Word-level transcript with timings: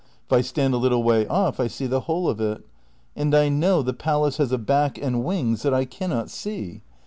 If 0.25 0.33
I 0.33 0.41
stand 0.41 0.73
a 0.73 0.77
little 0.77 1.03
way 1.03 1.27
off 1.27 1.59
I 1.59 1.67
see 1.67 1.85
the 1.85 1.99
whole 1.99 2.27
of 2.27 2.41
it. 2.41 2.65
And 3.15 3.35
I 3.35 3.49
know 3.49 3.83
the 3.83 3.93
Palace 3.93 4.37
has 4.37 4.51
a 4.51 4.57
back 4.57 4.97
and 4.97 5.23
wings 5.23 5.61
that 5.61 5.75
I 5.75 5.85
cannot 5.85 6.31
see. 6.31 6.81